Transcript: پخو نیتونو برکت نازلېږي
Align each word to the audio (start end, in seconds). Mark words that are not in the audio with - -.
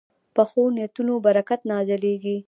پخو 0.35 0.63
نیتونو 0.75 1.13
برکت 1.25 1.59
نازلېږي 1.71 2.37